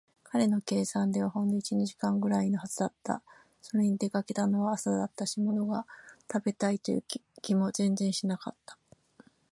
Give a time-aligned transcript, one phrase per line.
[0.23, 3.21] 彼の計算ではほんの一、二時間ぐらいのはずだった。
[3.61, 5.85] それに、出かけたのは朝だったし、ものが
[6.33, 7.03] 食べたいという
[7.43, 8.79] 気も全然しなかった。